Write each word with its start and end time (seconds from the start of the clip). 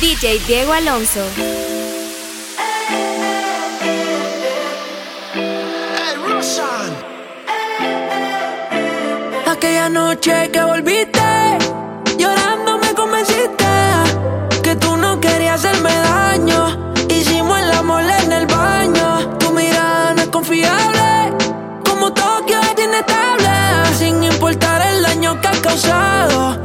DJ 0.00 0.40
Diego 0.46 0.72
Alonso. 0.72 1.20
Aquella 9.46 9.88
noche 9.88 10.50
que 10.52 10.62
volviste, 10.62 11.20
llorando 12.18 12.78
me 12.78 12.92
convenciste 12.94 13.64
que 14.62 14.74
tú 14.76 14.96
no 14.96 15.20
querías 15.20 15.64
hacerme 15.64 15.90
daño. 15.90 16.94
Hicimos 17.08 17.60
el 17.60 17.70
amor 17.70 18.02
en 18.02 18.32
el 18.32 18.46
baño. 18.46 19.38
Tu 19.38 19.50
mirada 19.50 20.14
no 20.14 20.22
es 20.22 20.28
confiable, 20.28 21.32
como 21.84 22.12
Tokio 22.12 22.58
es 22.60 22.84
inestable, 22.84 23.48
sin 23.96 24.24
importar 24.24 24.82
el 24.82 25.02
daño 25.02 25.40
que 25.40 25.48
has 25.48 25.60
causado 25.60 26.64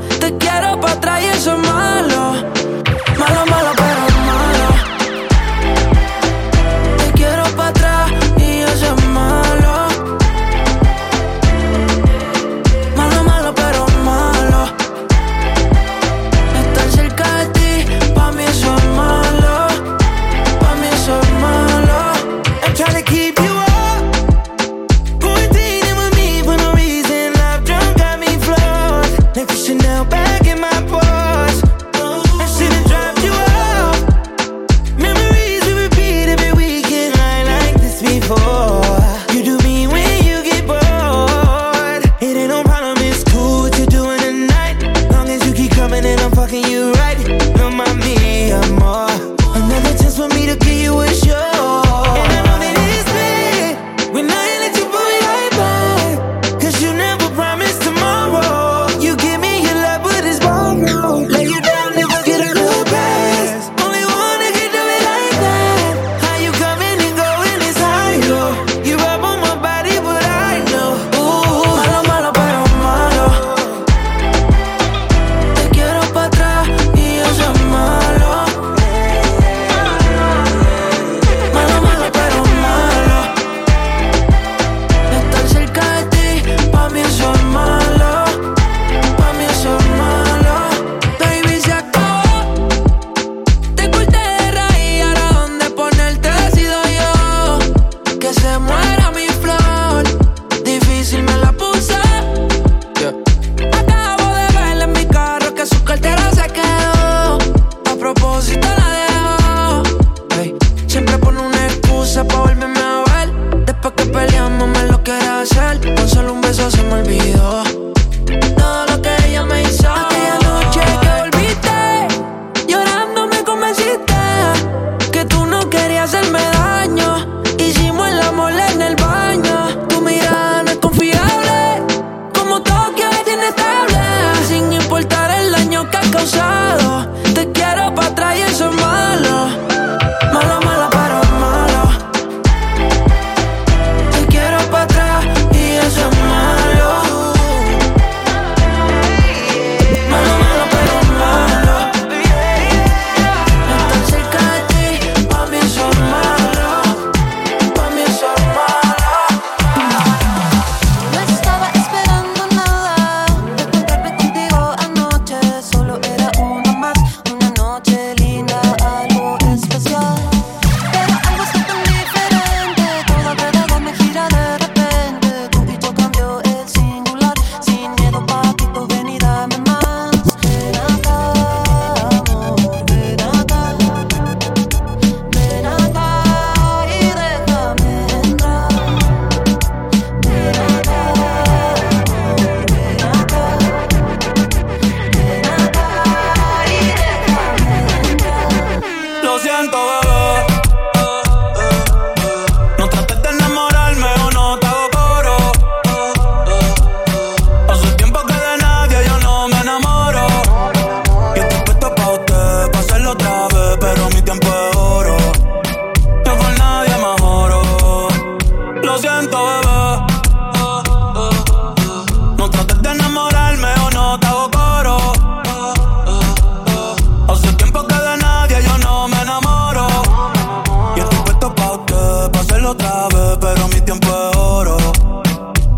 pero 233.54 233.68
mi 233.69 233.81
tiempo 233.81 234.07
es 234.07 234.38
oro. 234.38 234.78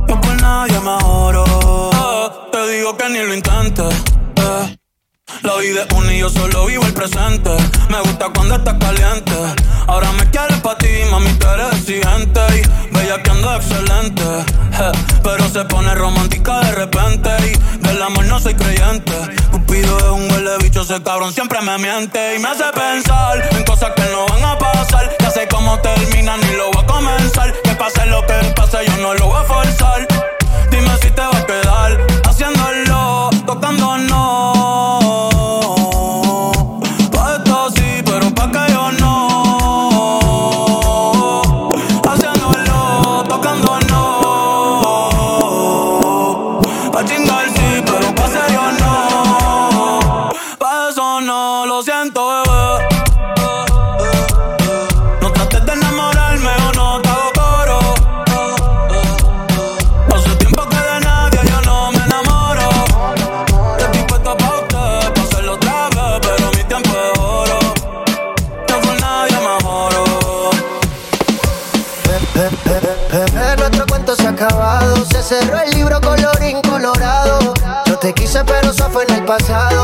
No 0.08 0.22
por 0.22 0.42
nadie 0.42 0.80
me 0.80 0.98
oro. 1.06 1.46
Eh, 1.94 2.30
te 2.52 2.72
digo 2.72 2.98
que 2.98 3.10
ni 3.10 3.20
lo 3.20 3.34
intentes. 3.34 3.94
Eh. 4.36 4.78
La 5.44 5.56
vida 5.58 5.84
es 5.84 5.98
una 5.98 6.14
y 6.14 6.20
yo 6.20 6.30
solo 6.30 6.66
vivo 6.66 6.86
el 6.86 6.94
presente. 6.94 7.52
Me 7.90 8.00
gusta 8.02 8.30
cuando 8.34 8.56
estás 8.56 8.76
caliente. 8.78 9.34
Ahora 9.88 10.12
me 10.14 10.30
quieres 10.30 10.60
pa' 10.60 10.78
ti, 10.78 10.88
mami, 11.10 11.30
tú 11.40 11.48
eres 11.48 11.74
exigente. 11.80 12.42
Y 12.58 12.94
bella 12.94 13.24
que 13.24 13.32
ando 13.32 13.56
excelente. 13.56 14.24
Eh. 14.24 14.92
Pero 15.24 15.50
se 15.50 15.64
pone 15.66 15.96
romántica 15.96 16.60
de 16.62 16.72
repente. 16.74 17.30
Y 17.48 17.78
del 17.88 18.02
amor 18.02 18.26
no 18.26 18.40
soy 18.40 18.54
creyente 18.54 19.14
Cupido 19.72 19.98
es 20.00 20.04
un 20.04 20.30
huele 20.30 20.58
bicho, 20.58 20.82
ese 20.82 21.02
cabrón 21.02 21.32
siempre 21.32 21.62
me 21.62 21.78
miente 21.78 22.36
y 22.36 22.40
me 22.40 22.50
hace 22.50 22.66
pensar 22.74 23.42
en 23.56 23.64
cosas 23.64 23.92
que 23.96 24.02
no 24.12 24.26
van 24.28 24.44
a 24.44 24.58
pasar. 24.58 25.16
Ya 25.18 25.32
sé 25.32 25.48
cómo 25.48 25.80
terminan 25.80 26.42
y 26.44 26.58
lo 26.58 26.72
voy 26.72 26.84
a 26.84 26.86
comenzar. 26.86 27.54
Que 27.62 27.74
pase 27.76 28.06
lo 28.08 28.22
que 28.26 28.34
pase, 28.54 28.80
yo 28.86 28.98
no 28.98 29.14
lo 29.14 29.28
voy 29.28 29.42
a 29.42 29.44
forzar. 29.46 30.06
Dime 30.70 30.92
si 31.02 31.10
te 31.12 31.22
va 31.22 31.38
a 31.38 31.46
quedar 31.46 31.98
haciéndolo, 32.26 33.30
tocándonos. 33.46 34.41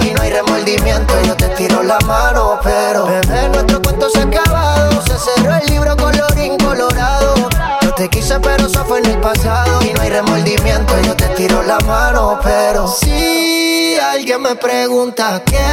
Y 0.01 0.11
no 0.11 0.21
hay 0.23 0.29
remordimiento, 0.29 1.13
yo 1.25 1.33
te 1.37 1.47
tiro 1.49 1.81
la 1.81 1.97
mano. 1.99 2.59
Pero, 2.61 3.05
bebé, 3.05 3.47
nuestro 3.47 3.81
cuento 3.81 4.09
se 4.09 4.19
ha 4.19 4.23
acabado. 4.23 5.01
Se 5.03 5.17
cerró 5.17 5.55
el 5.55 5.65
libro 5.67 5.95
colorín 5.95 6.57
colorado. 6.57 7.33
Yo 7.81 7.93
te 7.93 8.09
quise, 8.09 8.41
pero 8.41 8.67
eso 8.67 8.83
fue 8.83 8.99
en 8.99 9.05
el 9.05 9.21
pasado. 9.21 9.81
Y 9.83 9.93
no 9.93 10.01
hay 10.01 10.09
remordimiento, 10.09 10.99
yo 11.01 11.15
te 11.15 11.27
tiro 11.29 11.63
la 11.63 11.79
mano. 11.79 12.37
Pero, 12.43 12.89
si 12.89 13.95
alguien 13.95 14.41
me 14.41 14.55
pregunta 14.55 15.41
qué, 15.45 15.65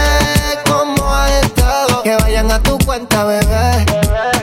cómo 0.70 1.12
has 1.12 1.32
estado, 1.44 1.93
que 2.04 2.14
vayan 2.16 2.52
a 2.52 2.62
tu 2.62 2.76
cuenta, 2.84 3.24
bebé. 3.24 3.86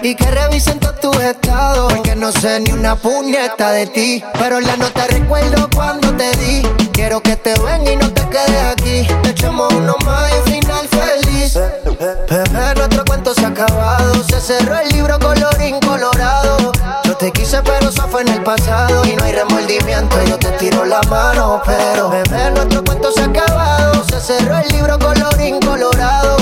Y 0.01 0.15
que 0.15 0.25
revisen 0.31 0.79
todos 0.79 0.99
tus 0.99 1.15
estados. 1.17 1.93
Porque 1.93 2.15
no 2.15 2.31
sé 2.31 2.59
ni 2.59 2.71
una 2.71 2.95
puñeta 2.95 3.71
de 3.71 3.85
ti. 3.85 4.23
Pero 4.39 4.59
la 4.59 4.75
nota 4.77 5.05
recuerdo 5.07 5.69
cuando 5.73 6.11
te 6.17 6.31
di. 6.37 6.63
Quiero 6.91 7.21
que 7.21 7.35
te 7.35 7.53
ven 7.61 7.87
y 7.87 7.95
no 7.95 8.11
te 8.11 8.27
quedes 8.29 8.63
aquí. 8.71 9.07
Echemos 9.29 9.71
uno 9.75 9.95
más 10.03 10.31
y 10.47 10.51
final 10.51 10.87
feliz. 10.87 11.53
Bebé, 11.53 12.75
nuestro 12.75 13.05
cuento 13.05 13.35
se 13.35 13.45
ha 13.45 13.49
acabado. 13.49 14.23
Se 14.23 14.41
cerró 14.41 14.79
el 14.79 14.89
libro 14.89 15.19
colorín 15.19 15.79
colorado. 15.81 16.71
Yo 17.03 17.15
te 17.15 17.31
quise, 17.31 17.61
pero 17.61 17.89
eso 17.89 18.07
fue 18.07 18.23
en 18.23 18.29
el 18.29 18.41
pasado. 18.41 19.05
Y 19.05 19.15
no 19.15 19.23
hay 19.23 19.33
remordimiento, 19.33 20.17
yo 20.23 20.39
te 20.39 20.49
tiro 20.53 20.83
la 20.83 21.01
mano. 21.03 21.61
Pero, 21.63 22.09
bebé, 22.09 22.49
nuestro 22.55 22.83
cuento 22.83 23.11
se 23.11 23.21
ha 23.21 23.25
acabado. 23.25 24.03
Se 24.05 24.19
cerró 24.19 24.57
el 24.57 24.67
libro 24.69 24.97
colorín 24.97 25.59
colorado. 25.59 26.40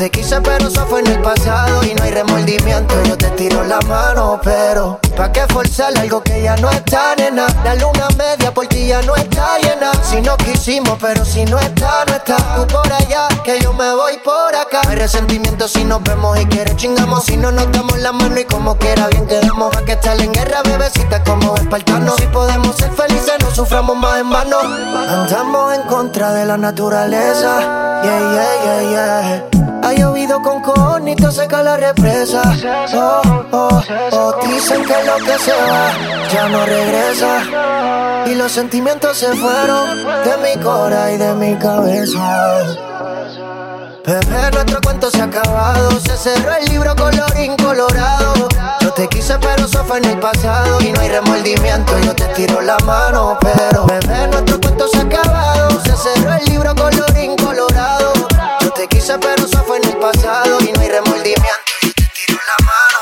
Te 0.00 0.10
quise, 0.10 0.40
pero 0.40 0.68
eso 0.68 0.86
fue 0.86 1.00
en 1.00 1.08
el 1.08 1.20
pasado. 1.20 1.84
Y 1.84 1.94
no 1.94 2.02
hay 2.02 2.10
remordimiento, 2.10 2.94
yo 3.04 3.18
te 3.18 3.28
tiro 3.32 3.62
la 3.64 3.78
mano. 3.80 4.40
Pero, 4.42 4.98
¿pa' 5.14 5.30
qué 5.30 5.42
forzar 5.48 5.92
algo 5.98 6.22
que 6.22 6.40
ya 6.40 6.56
no 6.56 6.70
está, 6.70 7.14
nena? 7.16 7.46
La 7.64 7.74
luna 7.74 8.08
media 8.16 8.50
por 8.50 8.66
ti 8.66 8.86
ya 8.86 9.02
no 9.02 9.14
está 9.14 9.58
llena. 9.58 9.92
Si 10.02 10.22
no 10.22 10.38
quisimos, 10.38 10.96
pero 10.98 11.22
si 11.26 11.44
no 11.44 11.58
está, 11.58 12.06
no 12.06 12.14
está. 12.14 12.36
Tú 12.56 12.66
por 12.68 12.90
allá, 12.90 13.28
que 13.44 13.60
yo 13.60 13.74
me 13.74 13.92
voy 13.92 14.16
por 14.24 14.56
acá. 14.56 14.80
Hay 14.88 14.96
resentimiento 14.96 15.68
si 15.68 15.84
nos 15.84 16.02
vemos 16.02 16.40
y 16.40 16.46
quieres 16.46 16.76
chingamos. 16.76 17.26
Si 17.26 17.36
no 17.36 17.52
nos 17.52 17.70
damos 17.70 17.98
la 17.98 18.12
mano 18.12 18.40
y 18.40 18.46
como 18.46 18.78
quiera 18.78 19.06
bien 19.08 19.26
quedamos. 19.26 19.76
A 19.76 19.84
que 19.84 19.92
estar 19.92 20.18
en 20.18 20.32
guerra, 20.32 20.62
bebecita, 20.62 21.22
como 21.24 21.54
espartanos. 21.56 22.16
Si 22.16 22.26
podemos 22.28 22.74
ser 22.74 22.90
felices, 22.92 23.34
no 23.42 23.50
suframos 23.54 23.98
más 23.98 24.18
en 24.18 24.30
vano. 24.30 24.60
Andamos 24.60 25.74
en 25.74 25.82
contra 25.82 26.32
de 26.32 26.46
la 26.46 26.56
naturaleza. 26.56 28.00
Yeah, 28.02 28.32
yeah, 28.32 28.64
yeah, 28.64 29.50
yeah. 29.50 29.69
Ha 29.90 29.92
llovido 29.92 30.40
con 30.40 30.62
conito, 30.62 31.32
seca 31.32 31.64
la 31.64 31.76
represa. 31.76 32.42
Oh, 32.94 33.20
oh, 33.50 33.82
oh. 34.12 34.34
Dicen 34.46 34.84
que 34.84 34.94
lo 35.04 35.16
que 35.16 35.36
se 35.36 35.50
va 35.50 35.90
ya 36.32 36.48
no 36.48 36.64
regresa. 36.64 38.24
Y 38.26 38.36
los 38.36 38.52
sentimientos 38.52 39.18
se 39.18 39.34
fueron 39.34 39.96
de 39.96 40.36
mi 40.36 40.62
cora 40.62 41.10
y 41.10 41.16
de 41.16 41.34
mi 41.34 41.56
cabeza. 41.56 42.20
Bebé, 44.06 44.50
nuestro 44.52 44.80
cuento 44.80 45.10
se 45.10 45.22
ha 45.22 45.24
acabado. 45.24 45.90
Se 45.98 46.16
cerró 46.16 46.54
el 46.54 46.66
libro 46.66 46.94
colorín 46.94 47.56
colorado. 47.56 48.48
Yo 48.80 48.92
te 48.92 49.08
quise, 49.08 49.36
pero 49.40 49.64
eso 49.64 49.84
fue 49.86 49.98
en 49.98 50.04
el 50.04 50.20
pasado. 50.20 50.80
Y 50.82 50.92
no 50.92 51.00
hay 51.00 51.08
remordimiento, 51.08 51.98
yo 51.98 52.14
te 52.14 52.26
tiro 52.26 52.60
la 52.60 52.78
mano. 52.86 53.36
Pero, 53.40 53.86
bebé, 53.86 54.28
nuestro 54.28 54.60
cuento 54.60 54.86
se 54.86 54.98
ha 54.98 55.02
acabado. 55.02 55.80
Se 55.80 55.96
cerró 55.96 56.32
el 56.34 56.44
libro 56.44 56.76
colorín 56.76 57.34
colorado. 57.34 58.12
Pero 59.18 59.44
eso 59.44 59.64
fue 59.64 59.78
en 59.78 59.84
el 59.88 59.96
pasado. 59.96 60.58
Y 60.60 60.70
no 60.70 60.80
hay 60.80 60.88
remordimiento, 60.88 61.72
yo 61.82 61.92
te 61.94 62.08
tiro 62.14 62.38
la 62.46 62.64
mano. 62.64 62.98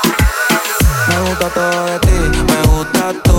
Me 1.07 1.29
gusta 1.29 1.49
todo 1.49 1.85
de 1.85 1.99
ti, 1.99 2.37
me 2.47 2.61
gusta 2.67 3.13
tú, 3.23 3.38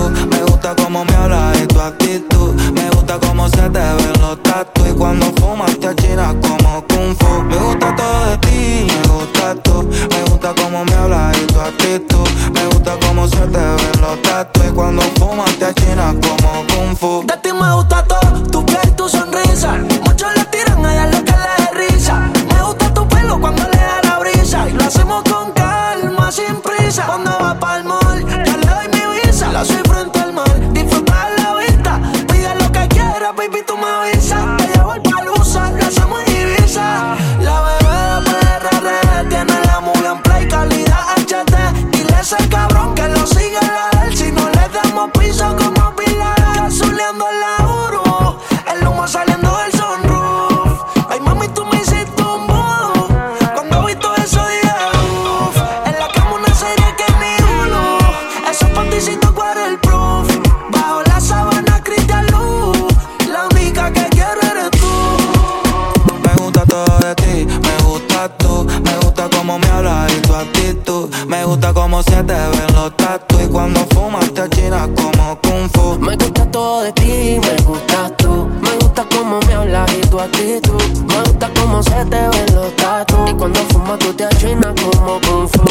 gusta 71.51 71.75
cómo 71.75 72.01
se 72.05 72.23
te 72.23 72.33
ven 72.33 72.75
los 72.75 72.97
tatu 72.97 73.41
y 73.41 73.49
cuando 73.49 73.81
fumas 73.93 74.33
te 74.33 74.43
achinas 74.43 74.89
como 74.97 75.37
kung 75.43 75.69
fu. 75.73 75.99
Me 75.99 76.15
gusta 76.15 76.49
todo 76.49 76.83
de 76.83 76.93
ti, 76.93 77.41
me 77.41 77.63
gustas 77.65 78.17
tú. 78.19 78.49
Me 78.63 78.71
gusta 78.77 79.05
cómo 79.13 79.41
me 79.49 79.55
hablas 79.55 79.93
y 79.93 80.01
tu 80.03 80.21
actitud. 80.21 80.81
Me 81.09 81.21
gusta 81.25 81.51
cómo 81.59 81.83
se 81.83 82.05
te 82.05 82.21
ven 82.29 82.55
los 82.55 82.77
tatus. 82.77 83.31
Y 83.31 83.35
cuando 83.35 83.59
fumas 83.71 83.99
tú 83.99 84.13
te 84.13 84.27
achinas 84.27 84.75
como 84.81 85.21
kung 85.23 85.49
fu. 85.49 85.65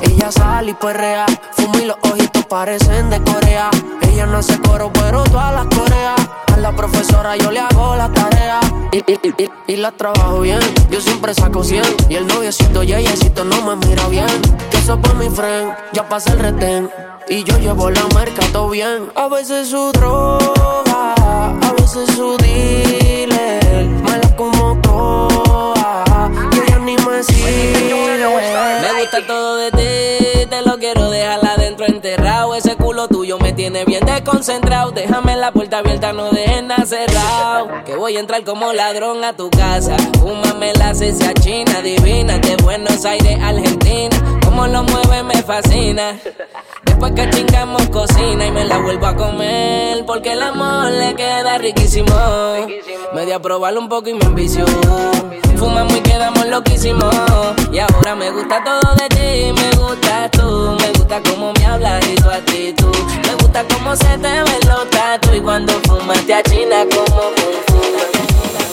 Ella 0.02 0.30
sale 0.30 0.70
y 0.70 0.74
perrea. 0.74 1.26
Fuma 1.56 1.78
y 1.82 1.86
los 1.86 1.96
ojitos 2.02 2.46
parecen 2.46 3.10
de 3.10 3.20
Corea. 3.24 3.68
Ella 4.02 4.26
no 4.26 4.38
hace 4.38 4.60
coro, 4.60 4.92
pero 4.92 5.24
todas 5.24 5.52
las 5.54 5.66
coreas. 5.76 6.20
La 6.60 6.76
profesora 6.76 7.36
yo 7.36 7.50
le 7.50 7.60
hago 7.60 7.96
la 7.96 8.12
tarea. 8.12 8.60
Y, 8.92 9.76
la 9.76 9.92
trabajo 9.92 10.40
bien. 10.40 10.60
Yo 10.90 11.00
siempre 11.00 11.32
saco 11.32 11.64
100. 11.64 11.82
Y 12.10 12.16
el 12.16 12.26
noviecito 12.26 12.82
yeyecito 12.82 13.44
no 13.44 13.62
me 13.62 13.86
mira 13.86 14.06
bien. 14.08 14.26
Que 14.70 14.76
eso 14.76 15.00
por 15.00 15.14
mi 15.14 15.30
friend. 15.30 15.72
Ya 15.94 16.06
pasa 16.06 16.34
el 16.34 16.38
retén. 16.38 16.90
Y 17.30 17.44
yo 17.44 17.56
llevo 17.58 17.90
la 17.90 18.06
marca 18.12 18.42
todo 18.52 18.68
bien. 18.68 19.10
A 19.14 19.28
veces 19.28 19.68
su 19.68 19.90
droga, 19.92 21.14
a 21.14 21.72
veces 21.78 22.10
su 22.14 22.36
dealer. 22.36 23.88
Mala 24.02 24.36
como 24.36 24.76
toa, 24.82 25.28
me 26.96 27.06
gusta 29.00 29.26
todo 29.26 29.56
de 29.56 29.70
ti, 29.70 30.46
te 30.48 30.62
lo 30.62 30.78
quiero 30.78 31.10
dejar 31.10 31.44
adentro 31.44 31.86
enterrado. 31.86 32.54
Ese 32.54 32.76
culo 32.76 33.08
tuyo 33.08 33.38
me 33.38 33.52
tiene 33.52 33.84
bien 33.84 34.04
desconcentrado. 34.04 34.90
Déjame 34.90 35.36
la 35.36 35.52
puerta 35.52 35.78
abierta, 35.78 36.12
no 36.12 36.30
dejes 36.30 36.62
nada 36.62 36.84
cerrado. 36.86 37.68
Que 37.84 37.96
voy 37.96 38.16
a 38.16 38.20
entrar 38.20 38.44
como 38.44 38.72
ladrón 38.72 39.24
a 39.24 39.34
tu 39.34 39.50
casa. 39.50 39.96
Fúmame 40.20 40.72
la 40.74 40.90
esencia 40.90 41.32
china, 41.34 41.80
divina. 41.82 42.38
De 42.38 42.56
Buenos 42.56 43.04
Aires, 43.04 43.38
Argentina. 43.40 44.16
Como 44.44 44.66
lo 44.66 44.82
mueve 44.82 45.22
me 45.22 45.42
fascina. 45.42 46.18
Después 46.84 47.12
que 47.12 47.30
chingamos 47.30 47.88
cocina 47.88 48.46
y 48.46 48.50
me 48.50 48.64
la 48.64 48.78
vuelvo 48.78 49.06
a 49.06 49.14
comer. 49.14 50.04
Porque 50.06 50.32
el 50.32 50.42
amor 50.42 50.90
le 50.90 51.14
queda 51.14 51.58
riquísimo. 51.58 52.14
Me 53.14 53.26
di 53.26 53.32
a 53.32 53.40
probarlo 53.40 53.80
un 53.80 53.88
poco 53.88 54.08
y 54.08 54.14
me 54.14 54.24
envició. 54.24 54.64
Fumamos 55.60 55.94
y 55.94 56.00
quedamos 56.00 56.46
loquísimos. 56.46 57.14
Y 57.70 57.80
ahora 57.80 58.16
me 58.16 58.30
gusta 58.30 58.64
todo 58.64 58.94
de 58.94 59.08
ti, 59.10 59.52
me 59.52 59.70
gusta 59.76 60.30
tú. 60.30 60.74
Me 60.80 60.90
gusta 60.92 61.20
cómo 61.22 61.52
me 61.52 61.66
hablas 61.66 62.02
y 62.08 62.14
tu 62.14 62.30
actitud. 62.30 62.96
Me 63.26 63.34
gusta 63.34 63.66
cómo 63.68 63.94
se 63.94 64.06
te 64.06 64.42
ven 64.42 64.60
los 64.66 64.88
tatu. 64.88 65.34
Y 65.34 65.40
cuando 65.40 65.74
fumas 65.86 66.24
te 66.24 66.32
achinas 66.32 66.86
como. 66.88 67.20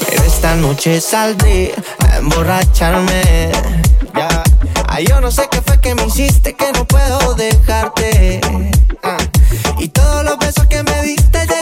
Eres 0.07 0.21
tan 0.21 0.27
esta 0.27 0.55
noche 0.55 1.01
saldré 1.01 1.75
a 2.07 2.19
emborracharme. 2.19 3.51
Ya. 4.15 4.43
Ay, 4.87 5.07
yo 5.07 5.19
no 5.19 5.29
sé 5.29 5.45
qué 5.51 5.61
fue 5.61 5.81
que 5.81 5.93
me 5.93 6.05
hiciste 6.05 6.55
que 6.55 6.71
no 6.71 6.85
puedo 6.85 7.33
dejarte. 7.33 8.39
Ah. 9.03 9.17
Y 9.77 9.89
todos 9.89 10.23
los 10.23 10.37
besos 10.39 10.65
que 10.67 10.83
me 10.83 11.01
diste 11.01 11.37
llegaron 11.45 11.56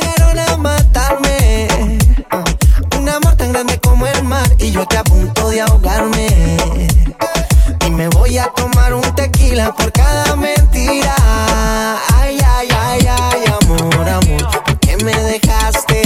yo 4.76 4.86
te 4.86 4.98
a 4.98 5.04
punto 5.06 5.50
de 5.50 5.62
ahogarme. 5.62 6.28
Y 7.86 7.90
me 7.92 8.10
voy 8.10 8.38
a 8.38 8.48
tomar 8.48 8.94
un 8.94 9.16
tequila 9.16 9.74
por 9.74 9.90
cada 9.94 10.36
mentira. 10.36 11.16
Ay, 12.14 12.38
ay, 12.46 12.68
ay, 12.78 13.08
ay, 13.08 13.44
amor, 13.62 14.10
amor, 14.10 14.64
¿por 14.66 14.80
qué 14.80 14.98
me 14.98 15.16
dejaste? 15.16 16.02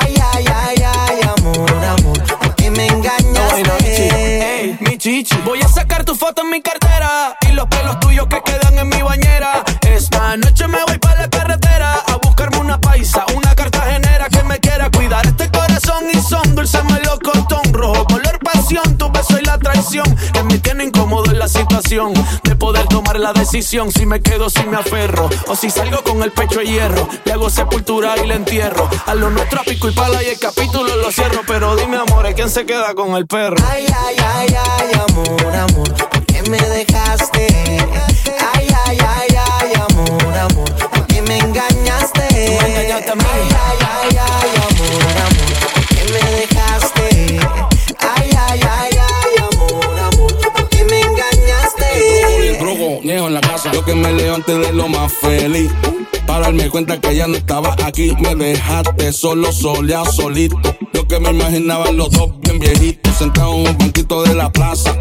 Ay, 0.00 0.14
ay, 0.32 0.44
ay, 0.54 0.76
ay, 0.84 1.20
amor, 1.36 1.84
amor, 1.84 2.38
¿por 2.38 2.54
qué 2.54 2.70
me 2.70 2.86
engañaste? 2.86 4.60
Ey, 4.60 4.78
mi 4.80 4.96
chichi. 4.96 5.36
Voy 5.44 5.60
a 5.60 5.68
sacar 5.68 6.04
tu 6.04 6.14
foto 6.14 6.42
en 6.42 6.50
mi 6.50 6.62
cartera 6.62 7.36
y 7.48 7.52
los 7.52 7.66
pelos 7.66 7.98
tuyos 7.98 8.28
que 8.28 8.40
quedan 8.42 8.78
en 8.78 8.88
mi 8.88 9.02
bañera. 9.02 9.64
Esta 9.82 10.36
noche 10.36 10.68
me 10.68 10.84
que 20.04 20.42
me 20.42 20.58
tiene 20.58 20.84
incómodo 20.84 21.30
en 21.30 21.38
la 21.38 21.48
situación 21.48 22.12
de 22.42 22.56
poder 22.56 22.86
tomar 22.86 23.18
la 23.18 23.32
decisión 23.32 23.90
si 23.90 24.06
me 24.06 24.20
quedo 24.20 24.50
si 24.50 24.64
me 24.64 24.76
aferro 24.76 25.28
o 25.46 25.56
si 25.56 25.70
salgo 25.70 26.02
con 26.02 26.22
el 26.22 26.32
pecho 26.32 26.60
de 26.60 26.66
hierro, 26.66 27.08
le 27.24 27.32
hago 27.32 27.48
sepultura 27.50 28.14
y 28.22 28.26
le 28.26 28.34
entierro. 28.34 28.88
A 29.06 29.14
lo 29.14 29.30
nuestro 29.30 29.60
a 29.60 29.64
pico 29.64 29.88
y 29.88 29.92
pala 29.92 30.22
y 30.22 30.26
el 30.26 30.38
capítulo 30.38 30.96
lo 30.96 31.10
cierro, 31.10 31.40
pero 31.46 31.76
dime 31.76 31.96
amor, 31.96 32.26
¿quién 32.34 32.50
se 32.50 32.66
queda 32.66 32.94
con 32.94 33.14
el 33.14 33.26
perro? 33.26 33.56
Ay, 33.68 33.86
ay, 34.04 34.16
ay, 34.18 34.56
ay, 34.78 35.00
amor, 35.08 35.54
amor, 35.54 35.94
¿por 36.10 36.26
qué 36.26 36.42
me 36.50 36.58
dejaste? 36.58 37.46
Ay, 38.54 38.68
ay, 38.86 38.98
ay, 39.00 39.36
ay, 39.60 39.72
amor, 39.88 40.36
amor, 40.36 40.90
¿por 40.90 41.06
qué 41.06 41.22
me 41.22 41.38
engañaste? 41.38 42.28
me 42.32 42.68
engañaste 42.68 43.10
a 43.10 43.14
mí. 43.14 43.24
Ay, 43.32 43.55
Levanté 54.36 54.58
de 54.58 54.72
lo 54.74 54.86
más 54.88 55.10
feliz. 55.14 55.70
Para 56.26 56.40
darme 56.40 56.68
cuenta 56.68 57.00
que 57.00 57.16
ya 57.16 57.26
no 57.26 57.36
estaba 57.36 57.74
aquí, 57.86 58.14
me 58.20 58.34
dejaste 58.34 59.10
solo, 59.10 59.50
solea, 59.50 60.04
solito. 60.04 60.60
Yo 60.92 61.08
que 61.08 61.18
me 61.18 61.30
imaginaba 61.30 61.90
los 61.90 62.10
dos 62.10 62.38
bien 62.42 62.58
viejitos, 62.58 63.16
sentados 63.16 63.54
en 63.54 63.68
un 63.68 63.78
banquito 63.78 64.24
de 64.24 64.34
la 64.34 64.52
plaza. 64.52 64.94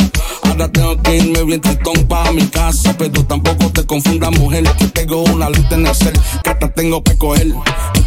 Ahora 0.44 0.72
tengo 0.72 1.02
que 1.04 1.18
irme 1.18 1.44
bien 1.44 1.60
tritón 1.60 2.06
para 2.08 2.32
mi 2.32 2.48
casa, 2.48 2.96
pero 2.98 3.26
tampoco 3.26 3.70
te 3.74 3.86
confundas, 3.86 4.32
mujer, 4.40 4.64
que 4.78 4.88
tengo 4.88 5.24
una 5.24 5.50
lista 5.50 5.76
en 5.76 5.86
el 5.86 5.96
cel, 5.96 6.14
que 6.42 6.50
hasta 6.50 6.72
tengo 6.72 7.04
que 7.04 7.18
coger. 7.18 7.54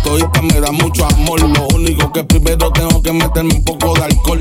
Todita 0.03 0.41
me 0.41 0.61
da 0.61 0.73
mucho 0.73 1.05
amor, 1.05 1.43
lo 1.43 1.69
único 1.75 2.11
que 2.11 2.25
primero 2.25 2.73
tengo 2.73 3.03
que 3.03 3.13
meterme 3.13 3.53
un 3.53 3.65
poco 3.65 3.93
de 3.93 4.05
alcohol. 4.05 4.39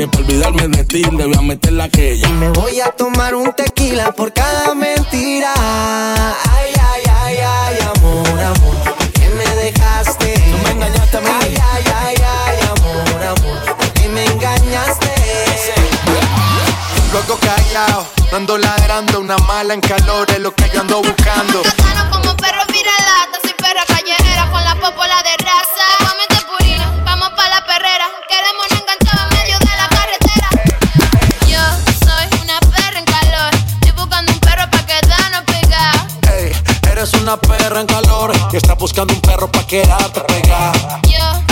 Que 0.00 0.08
para 0.08 0.24
olvidarme 0.24 0.68
de 0.68 0.84
ti, 0.84 1.02
le 1.02 1.26
voy 1.26 1.36
a 1.36 1.42
meter 1.42 1.72
la 1.72 1.86
que 1.90 2.14
Y 2.14 2.26
me 2.32 2.48
voy 2.48 2.80
a 2.80 2.86
tomar 2.86 3.34
un 3.34 3.52
tequila 3.52 4.10
por 4.12 4.32
cada 4.32 4.74
mentira. 4.74 5.52
Ay, 5.54 6.72
ay, 6.80 7.02
ay, 7.22 7.36
ay, 7.36 7.78
amor, 7.94 8.40
amor, 8.40 8.76
¿por 8.96 9.12
qué 9.12 9.28
me 9.28 9.44
dejaste? 9.56 10.32
Tú 10.50 10.56
me 10.64 10.70
engañaste 10.70 11.18
a 11.18 11.20
mí. 11.20 11.28
Ay, 11.42 11.54
ay, 11.54 11.84
ay, 12.02 12.16
ay, 12.16 12.58
amor, 12.78 13.22
amor, 13.24 13.76
¿por 13.76 13.92
qué 13.92 14.08
me 14.08 14.24
engañaste? 14.24 15.10
Luego 17.12 17.38
callado, 17.38 18.06
ando 18.32 18.56
ladrando, 18.56 19.20
una 19.20 19.36
mala 19.36 19.74
en 19.74 19.82
calor 19.82 20.30
es 20.30 20.38
lo 20.38 20.54
que 20.54 20.64
yo 20.72 20.80
ando 20.80 21.02
buscando. 21.02 21.60
Gano 21.76 22.10
como 22.10 22.34
perro 22.38 22.62
viralata, 22.72 23.38
soy 23.39 23.39
una 37.30 37.40
perra 37.40 37.80
en 37.80 37.86
calor 37.86 38.32
y 38.52 38.56
estás 38.56 38.76
buscando 38.76 39.14
un 39.14 39.20
perro 39.20 39.48
pa' 39.52 39.64
quedarte 39.64 40.20
pegada. 40.22 41.00
Yo 41.08 41.49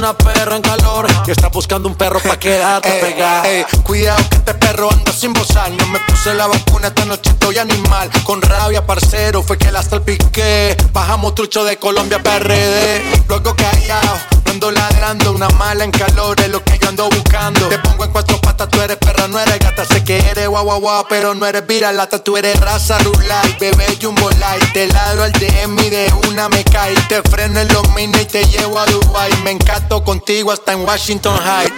una 0.00 0.16
perra 0.16 0.56
en 0.56 0.62
calor 0.62 1.06
y 1.26 1.30
estás 1.30 1.52
buscando 1.52 1.86
un 1.86 1.94
perro 1.94 2.20
pa' 2.20 2.38
quedarte 2.38 2.90
pegada. 3.00 3.46
Ey, 3.46 3.66
cuidado 3.82 4.16
que 4.30 4.36
este 4.36 4.54
perro 4.54 4.90
anda 4.90 5.12
sin 5.12 5.34
bozar. 5.34 5.70
No 5.72 5.86
me 5.88 6.00
puse 6.00 6.32
la 6.32 6.46
vacuna, 6.46 6.88
esta 6.88 7.04
noche 7.04 7.28
estoy 7.30 7.58
animal. 7.58 8.08
Con 8.24 8.40
rabia, 8.40 8.86
parcero, 8.86 9.42
fue 9.42 9.58
que 9.58 9.70
la 9.70 9.82
salpiqué. 9.82 10.74
Bajamos 10.94 11.34
trucho 11.34 11.64
de 11.64 11.76
Colombia 11.76 12.22
PRD. 12.22 13.02
Luego 13.28 13.54
callado, 13.54 14.18
ando 14.46 14.70
ladrando. 14.70 15.32
Una 15.32 15.50
mala 15.50 15.84
en 15.84 15.90
calor 15.90 16.40
es 16.40 16.48
lo 16.48 16.64
que 16.64 16.78
yo 16.78 16.88
ando 16.88 17.10
buscando. 17.10 17.68
Te 17.68 17.78
pongo 17.78 18.04
en 18.04 18.12
cuatro 18.12 18.40
patas, 18.40 18.70
tú 18.70 18.80
eres 18.80 18.96
perra, 18.96 19.28
no 19.28 19.38
eres 19.38 19.58
gata. 19.58 19.84
Sé 19.84 20.02
que 20.02 20.18
eres 20.30 20.48
guau 20.48 20.64
guau 20.64 20.80
guau, 20.80 21.06
pero 21.10 21.34
no 21.34 21.44
eres 21.44 21.66
viralata. 21.66 22.24
Tú 22.24 22.38
eres 22.38 22.58
raza 22.58 22.98
rulay, 23.00 23.54
bebé 23.60 23.98
jumbo 24.00 24.30
light. 24.30 24.72
Te 24.72 24.86
ladro 24.86 25.24
al 25.24 25.32
DM 25.32 25.78
y 25.78 25.90
de 25.90 26.10
una 26.30 26.48
me 26.48 26.64
cae. 26.64 26.94
Te 27.10 27.20
freno 27.22 27.60
en 27.60 27.68
los 27.68 27.86
mini 27.90 28.18
y 28.18 28.24
te 28.24 28.44
llevo 28.46 28.78
a 28.78 28.86
Dubai. 28.86 29.30
Me 29.44 29.50
encanto 29.90 30.04
contigo 30.04 30.52
hasta 30.52 30.72
en 30.72 30.86
Washington 30.86 31.36
High. 31.36 31.68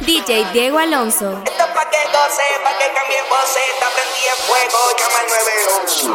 DJ 0.00 0.46
Diego 0.52 0.78
Alonso. 0.78 1.30
Esto 1.44 1.64
pa' 1.74 1.88
que 1.90 2.02
goce, 2.10 2.42
pa' 2.64 2.76
que 2.76 2.90
cambie 2.92 3.22
voce, 3.30 3.60
prendí 3.94 4.24
en 4.26 4.38
fuego, 4.46 4.78
llama 4.98 5.18
al 5.20 5.26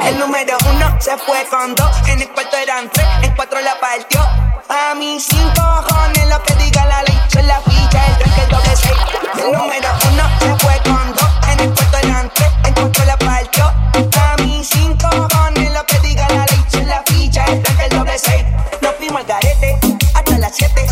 911. 0.01 0.09
El 0.09 0.19
número 0.19 0.57
uno 0.69 0.97
se 0.99 1.17
fue 1.17 1.45
con 1.49 1.73
dos, 1.75 1.89
en 2.07 2.21
el 2.21 2.29
cuarto 2.31 2.57
eran 2.57 2.89
tres, 2.91 3.07
en 3.21 3.33
cuatro 3.35 3.61
la 3.61 3.79
partió. 3.79 4.19
A 4.67 4.93
mí 4.95 5.19
sin 5.21 5.49
cojones 5.51 6.27
lo 6.27 6.43
que 6.43 6.53
diga 6.55 6.85
la 6.85 7.03
ley, 7.03 7.17
soy 7.31 7.43
la 7.43 7.61
ficha, 7.61 8.05
el 8.07 8.17
tranque 8.17 8.41
el 8.41 8.49
doble 8.49 8.75
seis. 8.75 8.97
El 9.45 9.51
número 9.53 9.89
uno 10.11 10.23
se 10.41 10.65
fue 10.65 10.81
con 10.83 11.13
dos, 11.15 11.31
en 11.49 11.59
el 11.61 11.73
cuarto 11.73 11.97
eran 11.97 12.31
tres, 12.33 12.51
en 12.65 12.73
cuatro 12.73 13.05
la 13.05 13.17
partió. 13.17 13.63
A 13.63 14.35
mí 14.43 14.63
sin 14.65 14.97
cojones 14.97 15.71
lo 15.71 15.85
que 15.85 15.99
diga 15.99 16.27
la 16.27 16.45
ley, 16.45 16.65
soy 16.69 16.83
la 16.83 17.01
ficha, 17.05 17.45
el 17.45 17.63
tranque 17.63 17.83
el 17.85 17.89
doble 17.97 18.19
seis. 18.19 18.43
Nos 18.81 18.95
fuimos 18.95 19.21
al 19.21 19.27
garete, 19.27 19.79
hasta 20.13 20.37
las 20.39 20.53
siete, 20.53 20.85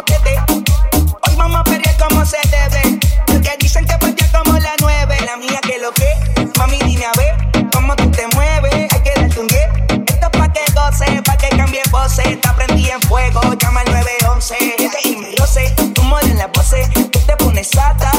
Hoy 0.00 1.36
vamos 1.36 1.60
a 1.60 1.64
pelear 1.64 1.94
como 1.98 2.24
se 2.24 2.38
debe. 2.48 2.98
Porque 3.26 3.54
dicen 3.58 3.84
que 3.84 3.98
partía 3.98 4.30
como 4.32 4.58
la 4.58 4.72
nueve. 4.80 5.18
La 5.26 5.36
mía 5.36 5.60
que 5.62 5.78
lo 5.78 5.92
que. 5.92 6.08
Mami, 6.58 6.78
dime 6.86 7.04
a 7.04 7.12
ver 7.18 7.68
cómo 7.70 7.94
tú 7.96 8.10
te 8.10 8.26
mueves. 8.34 8.90
Hay 8.92 9.00
que 9.02 9.12
darte 9.14 9.40
un 9.40 9.46
10. 9.46 9.60
Esto 10.06 10.28
es 10.32 10.38
pa' 10.38 10.52
que 10.52 10.60
goce, 10.72 11.22
pa' 11.22 11.36
que 11.36 11.48
cambie 11.50 11.82
voces. 11.90 12.40
Te 12.40 12.48
prendí 12.56 12.88
en 12.88 13.00
fuego, 13.02 13.42
llama 13.60 13.80
al 13.80 13.92
911. 13.92 14.56
Y 15.04 15.16
me 15.16 15.32
roce, 15.36 15.70
tú 15.94 16.02
mueres 16.04 16.34
la 16.36 16.50
pose. 16.50 16.88
Tú 16.94 17.18
te 17.26 17.36
pones 17.36 17.68
sata 17.68 18.10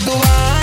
tu 0.00 0.10
vas. 0.10 0.57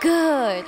good. 0.00 0.66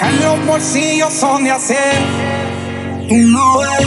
en 0.00 0.24
los 0.24 0.46
bolsillos 0.46 1.12
son 1.12 1.44
de 1.44 1.50
hacer. 1.50 1.98
Tú 3.08 3.16
no 3.16 3.58
ves, 3.58 3.86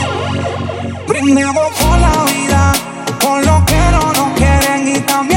brindemos 1.08 1.68
por 1.80 1.98
la 1.98 2.24
vida, 2.32 2.72
por 3.20 3.44
lo 3.44 3.64
que 3.64 3.80
no 3.92 4.12
nos 4.12 4.38
quieren 4.38 4.88
y 4.88 5.00
también. 5.00 5.33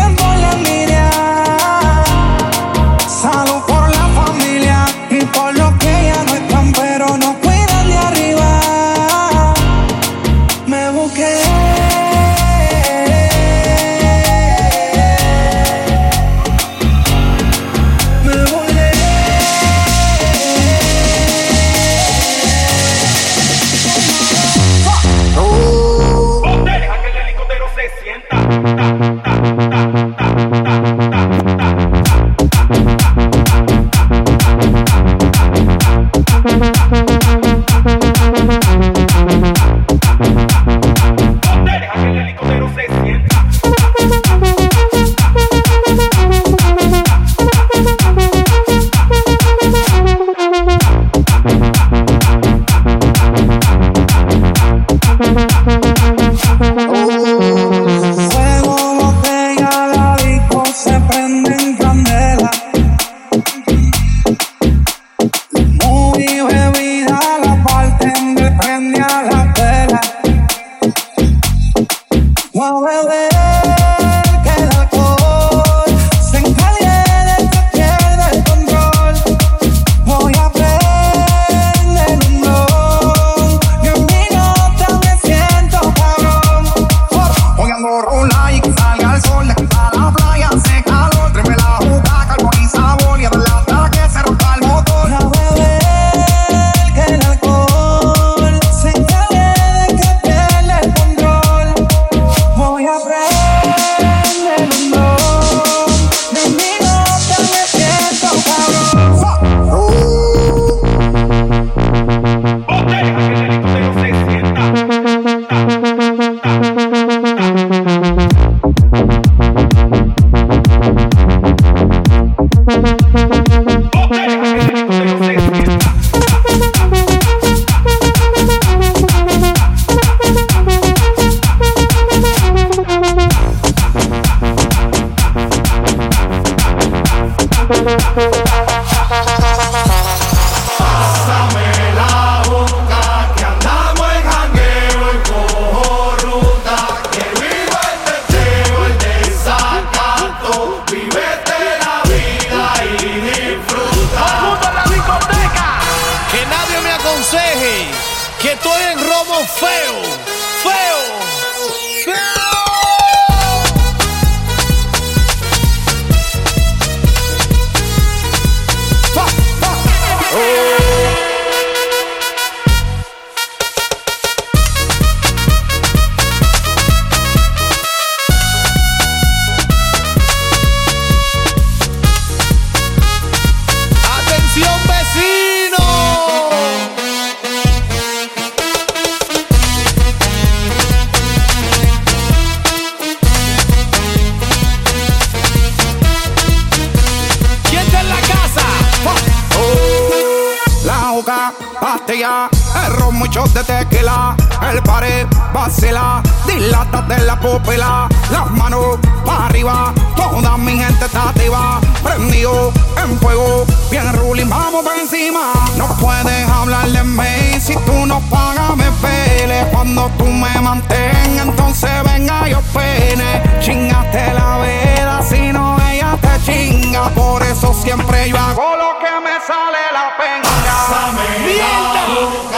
shots 203.37 203.53
de 203.53 203.63
tequila, 203.63 204.35
el 204.71 204.81
pared 204.81 205.27
vacila, 205.53 206.23
dilátate 206.47 207.19
la 207.19 207.39
pupila, 207.39 208.07
las 208.31 208.49
manos 208.51 208.97
para 209.23 209.45
arriba, 209.45 209.93
toda 210.15 210.57
mi 210.57 210.71
gente 210.79 211.05
está 211.05 211.29
activa, 211.29 211.79
prendido 212.01 212.73
en 213.03 213.19
fuego, 213.19 213.65
bien 213.91 214.11
ruling, 214.13 214.49
vamos 214.49 214.83
para 214.83 215.01
encima. 215.01 215.53
No 215.77 215.85
puedes 215.97 216.49
hablar 216.49 216.87
de 216.87 217.03
mí, 217.03 217.59
si 217.59 217.75
tú 217.85 218.07
no 218.07 218.19
pagas 218.21 218.75
me 218.75 218.89
pele, 219.03 219.67
cuando 219.71 220.09
tú 220.17 220.25
me 220.25 220.59
mantengas, 220.59 221.45
entonces 221.47 221.91
venga 222.05 222.47
yo 222.49 222.59
pene, 222.73 223.43
chingate 223.59 224.33
la 224.33 224.57
vela, 224.57 225.21
si 225.21 225.53
no 225.53 225.77
ella 225.91 226.17
te 226.19 226.41
chinga, 226.43 227.09
por 227.09 227.43
eso 227.43 227.71
siempre 227.75 228.29
yo 228.29 228.37
hago 228.37 228.75
lo 228.77 228.97
que 228.97 229.13
me 229.23 229.35
sale 229.45 229.83
la 229.93 230.17
penga. 230.17 230.49
Pásame 230.89 232.56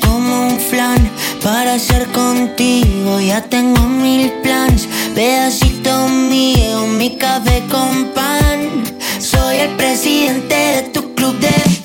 como 0.00 0.48
un 0.48 0.58
flan 0.58 1.10
para 1.42 1.78
ser 1.78 2.06
contigo. 2.08 3.20
Ya 3.20 3.42
tengo 3.42 3.80
mil 3.80 4.30
plans, 4.42 4.88
pedacito 5.14 6.08
mío, 6.08 6.86
mi 6.86 7.16
café 7.16 7.62
con 7.70 8.06
pan. 8.14 8.84
Soy 9.20 9.56
el 9.56 9.70
presidente 9.76 10.54
de 10.54 10.82
tu 10.94 11.14
club 11.14 11.38
de 11.38 11.77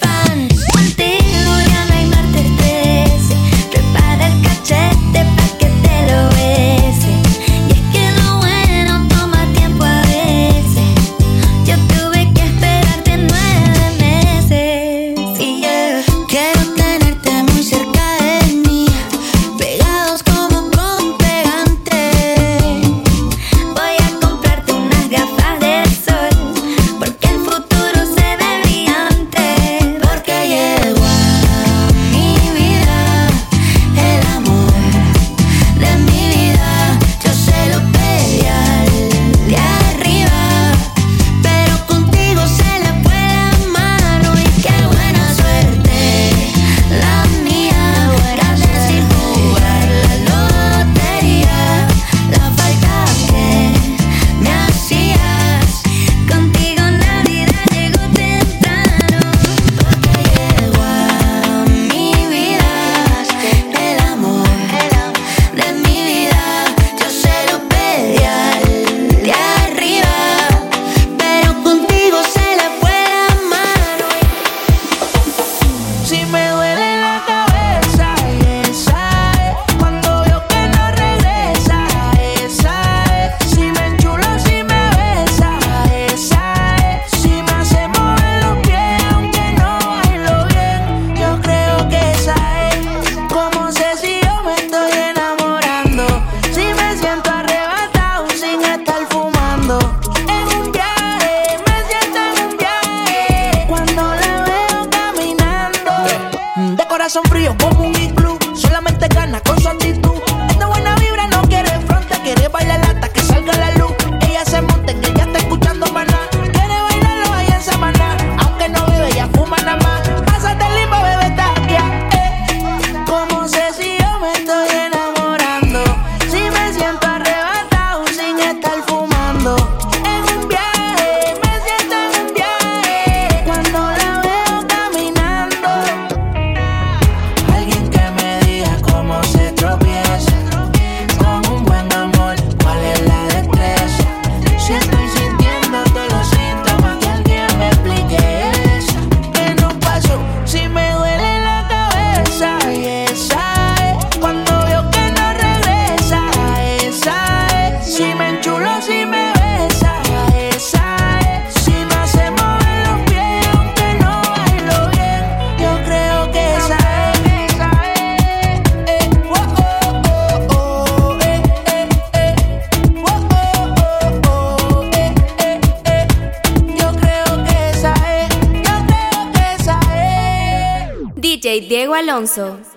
DJ 182.24 182.36
Diego 182.36 182.44
Alonso. 182.44 182.73